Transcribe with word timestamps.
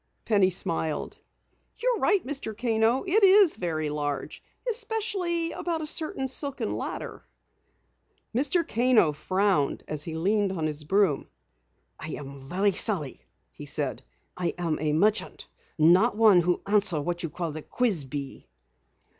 Penny 0.25 0.49
smiled. 0.49 1.15
"You 1.77 1.93
are 1.95 1.99
right, 1.99 2.25
Mr. 2.25 2.57
Kano. 2.57 3.03
It 3.05 3.23
is 3.23 3.55
very 3.55 3.91
large, 3.91 4.41
especially 4.67 5.51
about 5.51 5.83
a 5.83 5.85
certain 5.85 6.27
silken 6.27 6.75
ladder." 6.75 7.23
Mr. 8.35 8.67
Kano 8.67 9.13
frowned 9.13 9.83
as 9.87 10.01
he 10.01 10.15
leaned 10.15 10.53
on 10.53 10.65
his 10.65 10.85
broom. 10.85 11.27
"I 11.99 12.07
am 12.15 12.39
very 12.49 12.71
sorry," 12.71 13.21
he 13.51 13.67
said. 13.67 14.01
"I 14.35 14.55
am 14.57 14.79
a 14.81 14.93
merchant, 14.93 15.47
not 15.77 16.17
one 16.17 16.41
who 16.41 16.63
answers 16.65 17.01
what 17.03 17.21
you 17.21 17.29
call 17.29 17.51
the 17.51 17.61
quiz 17.61 18.03
bee." 18.03 18.47